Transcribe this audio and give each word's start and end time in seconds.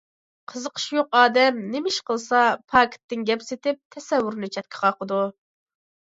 قىزىقىشى 0.51 0.95
يوق 0.99 1.17
ئادەم 1.17 1.57
نېمە 1.73 1.91
ئىش 1.91 1.99
قىلسا، 2.07 2.39
پاكىتتىن 2.75 3.25
گەپ 3.27 3.43
سېتىپ، 3.49 3.77
تەسەۋۋۇرنى 3.97 4.49
چەتكە 4.57 4.81
قاقىدۇ. 4.87 5.21